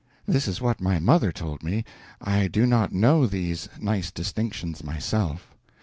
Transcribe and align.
This 0.25 0.47
is 0.47 0.59
what 0.59 0.81
my 0.81 0.97
mother 0.97 1.31
told 1.31 1.61
me, 1.61 1.85
I 2.19 2.47
do 2.47 2.65
not 2.65 2.91
know 2.91 3.27
these 3.27 3.69
nice 3.79 4.09
distinctions 4.09 4.83
myself. 4.83 5.53